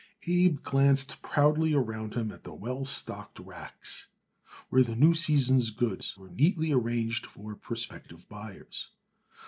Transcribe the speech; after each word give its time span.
Abe 0.25 0.63
glanced 0.63 1.21
proudly 1.21 1.75
around 1.75 2.15
him 2.15 2.31
at 2.31 2.43
the 2.43 2.55
well 2.55 2.85
stocked 2.85 3.37
racks, 3.37 4.07
where 4.69 4.81
the 4.81 4.95
new 4.95 5.13
season's 5.13 5.69
goods 5.69 6.17
were 6.17 6.31
neatly 6.31 6.71
arranged 6.71 7.27
for 7.27 7.53
prospective 7.53 8.27
buyers. 8.27 8.89